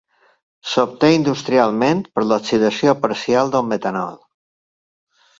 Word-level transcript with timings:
S'obté 0.69 1.09
industrialment 1.17 2.01
per 2.15 2.23
l'oxidació 2.29 2.95
parcial 3.03 3.53
del 3.57 3.67
metanol. 3.75 4.17